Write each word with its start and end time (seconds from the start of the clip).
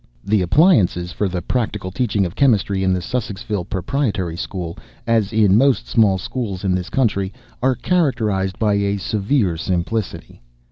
The 0.25 0.41
appliances 0.41 1.11
for 1.11 1.29
the 1.29 1.43
practical 1.43 1.91
teaching 1.91 2.25
of 2.25 2.33
chemistry 2.35 2.83
in 2.83 2.91
the 2.91 3.01
Sussexville 3.03 3.65
Proprietary 3.69 4.35
School, 4.35 4.75
as 5.05 5.31
in 5.31 5.55
most 5.59 5.87
small 5.87 6.17
schools 6.17 6.63
in 6.63 6.73
this 6.73 6.89
country, 6.89 7.31
are 7.61 7.75
characterised 7.75 8.57
by 8.57 8.73
a 8.73 8.97
severe 8.97 9.57
simplicity. 9.57 10.41